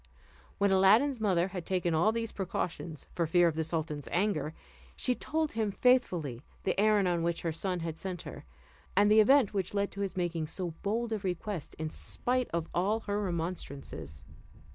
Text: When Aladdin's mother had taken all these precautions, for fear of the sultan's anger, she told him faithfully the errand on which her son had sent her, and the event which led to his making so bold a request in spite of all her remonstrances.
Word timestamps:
When 0.57 0.71
Aladdin's 0.71 1.21
mother 1.21 1.49
had 1.49 1.63
taken 1.63 1.93
all 1.93 2.11
these 2.11 2.31
precautions, 2.31 3.05
for 3.13 3.27
fear 3.27 3.47
of 3.47 3.53
the 3.53 3.63
sultan's 3.63 4.07
anger, 4.11 4.55
she 4.95 5.13
told 5.13 5.51
him 5.51 5.69
faithfully 5.69 6.41
the 6.63 6.79
errand 6.79 7.07
on 7.07 7.21
which 7.21 7.43
her 7.43 7.51
son 7.51 7.81
had 7.81 7.99
sent 7.99 8.23
her, 8.23 8.43
and 8.97 9.11
the 9.11 9.19
event 9.19 9.53
which 9.53 9.75
led 9.75 9.91
to 9.91 10.01
his 10.01 10.17
making 10.17 10.47
so 10.47 10.71
bold 10.81 11.11
a 11.13 11.19
request 11.19 11.75
in 11.77 11.91
spite 11.91 12.49
of 12.51 12.67
all 12.73 13.01
her 13.01 13.21
remonstrances. 13.21 14.23